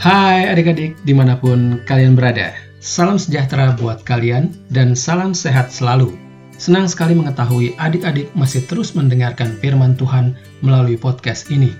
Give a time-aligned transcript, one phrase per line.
[0.00, 2.56] Hai adik-adik di mana pun kalian berada.
[2.80, 6.16] Salam sejahtera buat kalian dan salam sehat selalu.
[6.56, 11.76] Senang sekali mengetahui adik-adik masih terus mendengarkan firman Tuhan melalui podcast ini.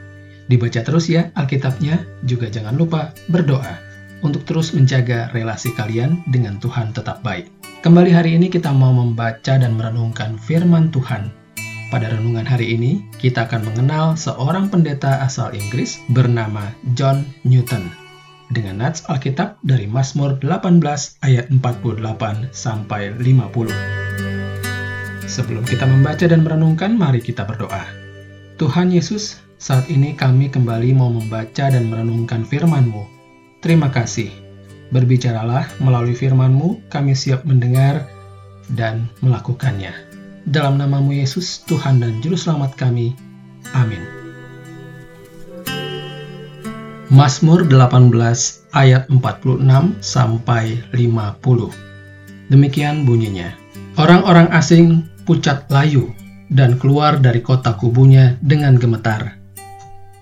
[0.53, 3.81] Dibaca terus ya Alkitabnya, juga jangan lupa berdoa
[4.21, 7.49] untuk terus menjaga relasi kalian dengan Tuhan tetap baik.
[7.81, 11.33] Kembali hari ini kita mau membaca dan merenungkan firman Tuhan
[11.89, 18.10] pada renungan hari ini, kita akan mengenal seorang pendeta asal Inggris bernama John Newton.
[18.51, 20.83] Dengan nats Alkitab dari Mazmur 18
[21.23, 22.03] ayat 48
[22.51, 25.31] sampai 50.
[25.31, 27.87] Sebelum kita membaca dan merenungkan, mari kita berdoa.
[28.59, 33.07] Tuhan Yesus, saat ini kami kembali mau membaca dan merenungkan firman-Mu.
[33.63, 34.35] Terima kasih.
[34.91, 38.11] Berbicaralah melalui firman-Mu, kami siap mendengar
[38.75, 39.95] dan melakukannya.
[40.43, 43.15] Dalam namamu Yesus, Tuhan dan Juru Selamat kami.
[43.79, 44.20] Amin.
[47.11, 48.15] Mazmur 18
[48.71, 49.67] ayat 46
[49.99, 52.55] sampai 50.
[52.55, 53.51] Demikian bunyinya.
[53.99, 56.15] Orang-orang asing pucat layu
[56.55, 59.35] dan keluar dari kota kubunya dengan gemetar.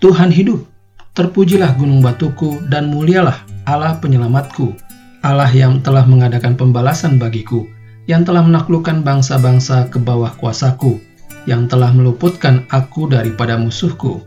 [0.00, 0.64] Tuhan hidup,
[1.12, 3.36] terpujilah gunung batuku dan mulialah
[3.68, 4.72] Allah penyelamatku,
[5.20, 7.68] Allah yang telah mengadakan pembalasan bagiku
[8.08, 10.96] yang telah menaklukkan bangsa-bangsa ke bawah kuasaku,
[11.44, 14.24] yang telah meluputkan aku daripada musuhku.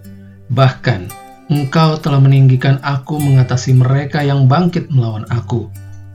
[0.53, 1.20] Bahkan,
[1.51, 5.67] engkau telah meninggikan aku mengatasi mereka yang bangkit melawan aku.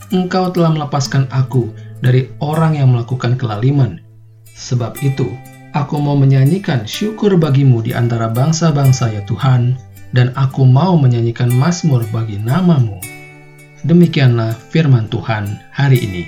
[0.09, 1.69] Engkau telah melepaskan aku
[2.01, 4.01] dari orang yang melakukan kelaliman.
[4.57, 5.29] Sebab itu,
[5.77, 9.77] aku mau menyanyikan syukur bagimu di antara bangsa-bangsa ya Tuhan,
[10.17, 12.97] dan aku mau menyanyikan mazmur bagi namamu.
[13.85, 16.25] Demikianlah firman Tuhan hari ini.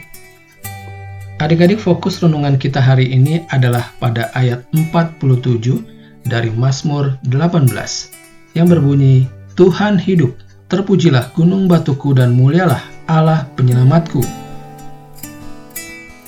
[1.38, 8.18] Adik-adik fokus renungan kita hari ini adalah pada ayat 47 dari Mazmur 18
[8.58, 10.34] yang berbunyi, Tuhan hidup,
[10.66, 14.18] terpujilah gunung batuku dan mulialah Allah penyelamatku.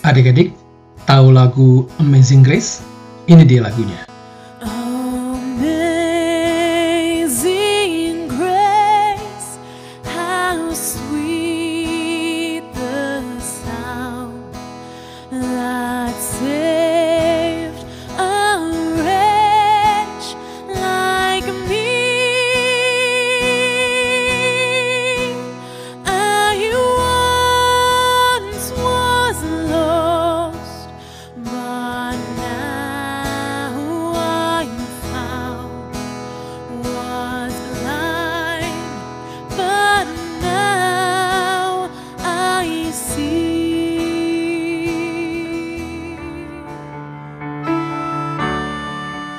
[0.06, 0.54] Adik-adik,
[1.10, 2.86] tahu lagu Amazing Grace?
[3.26, 4.06] Ini dia lagunya.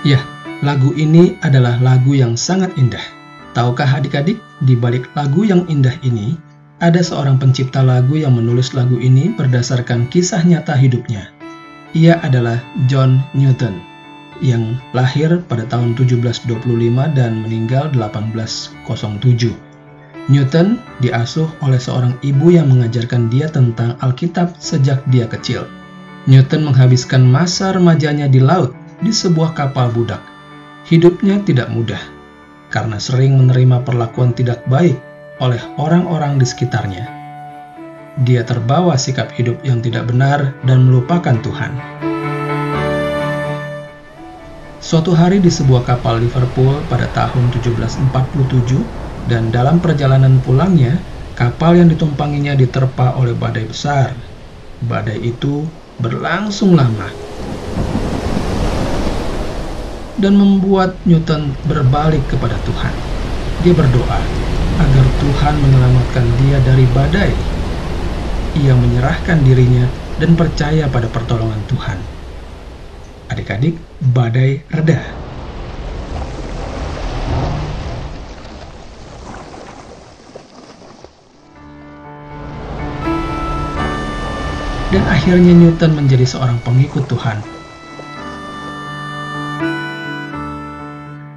[0.02, 0.18] Ya,
[0.66, 3.06] lagu ini adalah lagu yang sangat indah.
[3.54, 6.42] Tahukah adik-adik, di balik lagu yang indah ini,
[6.82, 11.30] ada seorang pencipta lagu yang menulis lagu ini berdasarkan kisah nyata hidupnya.
[11.94, 12.58] Ia adalah
[12.90, 13.78] John Newton,
[14.42, 16.50] yang lahir pada tahun 1725
[17.14, 19.54] dan meninggal 1807.
[20.34, 25.70] Newton diasuh oleh seorang ibu yang mengajarkan dia tentang Alkitab sejak dia kecil.
[26.26, 30.22] Newton menghabiskan masa remajanya di laut di sebuah kapal budak.
[30.86, 32.02] Hidupnya tidak mudah
[32.70, 34.96] karena sering menerima perlakuan tidak baik
[35.42, 37.06] oleh orang-orang di sekitarnya.
[38.22, 41.74] Dia terbawa sikap hidup yang tidak benar dan melupakan Tuhan.
[44.82, 50.98] Suatu hari di sebuah kapal Liverpool pada tahun 1747 dan dalam perjalanan pulangnya,
[51.38, 54.12] kapal yang ditumpanginya diterpa oleh badai besar.
[54.82, 55.64] Badai itu
[56.02, 57.21] berlangsung lama
[60.22, 62.94] dan membuat Newton berbalik kepada Tuhan.
[63.66, 64.22] Dia berdoa
[64.78, 67.34] agar Tuhan menyelamatkan dia dari badai.
[68.62, 69.90] Ia menyerahkan dirinya
[70.22, 71.98] dan percaya pada pertolongan Tuhan.
[73.34, 73.74] Adik-adik,
[74.14, 75.02] badai reda.
[84.92, 87.61] Dan akhirnya Newton menjadi seorang pengikut Tuhan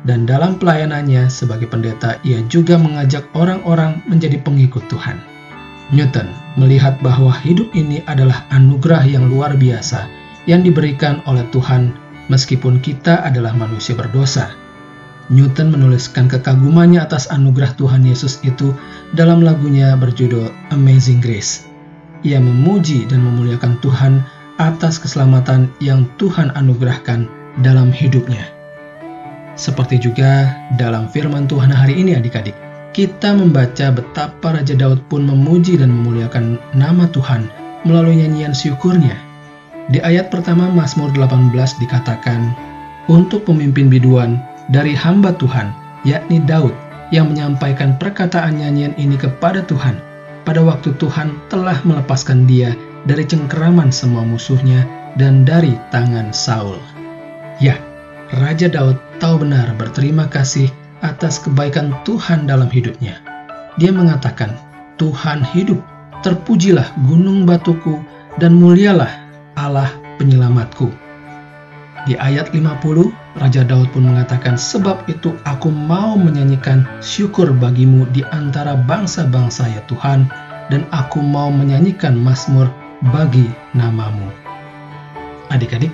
[0.05, 5.17] dan dalam pelayanannya sebagai pendeta, ia juga mengajak orang-orang menjadi pengikut Tuhan.
[5.93, 6.29] Newton
[6.61, 10.09] melihat bahwa hidup ini adalah anugerah yang luar biasa
[10.45, 11.93] yang diberikan oleh Tuhan
[12.29, 14.53] meskipun kita adalah manusia berdosa.
[15.33, 18.77] Newton menuliskan kekagumannya atas anugerah Tuhan Yesus itu
[19.17, 21.65] dalam lagunya berjudul Amazing Grace.
[22.25, 24.21] Ia memuji dan memuliakan Tuhan
[24.61, 27.29] atas keselamatan yang Tuhan anugerahkan
[27.65, 28.54] dalam hidupnya.
[29.55, 32.59] Seperti juga dalam firman Tuhan hari ini adik-adik,
[32.91, 37.47] kita membaca betapa Raja Daud pun memuji dan memuliakan nama Tuhan
[37.87, 39.15] melalui nyanyian syukurnya.
[39.95, 42.51] Di ayat pertama Mazmur 18 dikatakan,
[43.07, 44.43] Untuk pemimpin biduan
[44.73, 45.71] dari hamba Tuhan,
[46.03, 46.75] yakni Daud,
[47.15, 49.95] yang menyampaikan perkataan nyanyian ini kepada Tuhan,
[50.43, 52.75] pada waktu Tuhan telah melepaskan dia
[53.07, 54.83] dari cengkeraman semua musuhnya
[55.15, 56.81] dan dari tangan Saul.
[57.63, 57.79] Ya,
[58.33, 60.73] Raja Daud tahu benar berterima kasih
[61.05, 63.21] atas kebaikan Tuhan dalam hidupnya.
[63.77, 64.57] Dia mengatakan,
[64.97, 65.77] Tuhan hidup,
[66.25, 68.01] terpujilah gunung batuku,
[68.41, 69.13] dan mulialah
[69.61, 70.89] Allah penyelamatku.
[72.09, 78.25] Di ayat 50, Raja Daud pun mengatakan, Sebab itu aku mau menyanyikan syukur bagimu di
[78.33, 80.33] antara bangsa-bangsa ya Tuhan,
[80.73, 82.73] dan aku mau menyanyikan mazmur
[83.13, 83.45] bagi
[83.77, 84.33] namamu.
[85.53, 85.93] Adik-adik,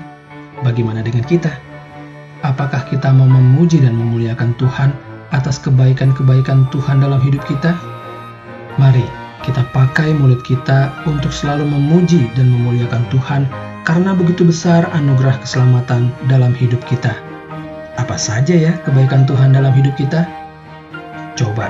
[0.62, 1.69] bagaimana dengan kita?
[2.40, 4.96] Apakah kita mau memuji dan memuliakan Tuhan
[5.28, 7.76] atas kebaikan-kebaikan Tuhan dalam hidup kita?
[8.80, 9.04] Mari
[9.44, 13.44] kita pakai mulut kita untuk selalu memuji dan memuliakan Tuhan
[13.84, 17.12] karena begitu besar anugerah keselamatan dalam hidup kita.
[18.00, 20.24] Apa saja ya kebaikan Tuhan dalam hidup kita?
[21.36, 21.68] Coba,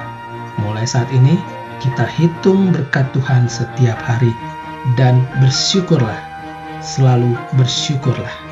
[0.63, 1.35] mulai saat ini
[1.83, 4.31] kita hitung berkat Tuhan setiap hari
[4.95, 6.19] dan bersyukurlah,
[6.79, 8.50] selalu bersyukurlah.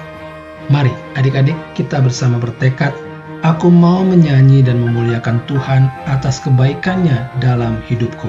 [0.69, 2.93] Mari adik-adik kita bersama bertekad,
[3.41, 8.29] aku mau menyanyi dan memuliakan Tuhan atas kebaikannya dalam hidupku.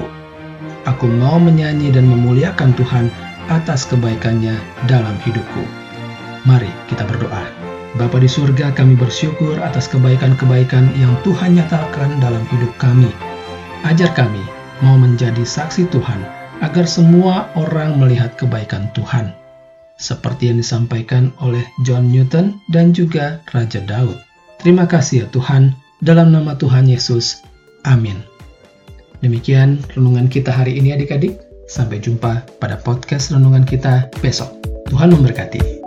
[0.88, 3.12] Aku mau menyanyi dan memuliakan Tuhan
[3.52, 4.56] atas kebaikannya
[4.88, 5.60] dalam hidupku.
[6.48, 7.44] Mari kita berdoa.
[8.00, 13.12] Bapa di surga kami bersyukur atas kebaikan-kebaikan yang Tuhan nyatakan dalam hidup kami.
[13.84, 14.40] Ajar kami
[14.80, 16.24] mau menjadi saksi Tuhan
[16.64, 19.36] agar semua orang melihat kebaikan Tuhan
[20.00, 24.16] seperti yang disampaikan oleh John Newton dan juga Raja Daud.
[24.64, 27.44] Terima kasih ya Tuhan, dalam nama Tuhan Yesus.
[27.84, 28.24] Amin.
[29.20, 31.36] Demikian renungan kita hari ini adik-adik.
[31.70, 34.50] Sampai jumpa pada podcast renungan kita besok.
[34.90, 35.79] Tuhan memberkati.